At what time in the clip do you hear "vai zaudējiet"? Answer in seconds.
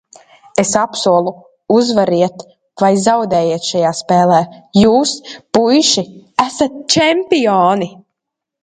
2.83-3.69